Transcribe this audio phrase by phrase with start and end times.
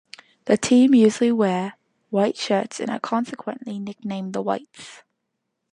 [0.45, 1.77] The team usually wear
[2.09, 5.03] white shirts and are consequently nicknamed the Whites.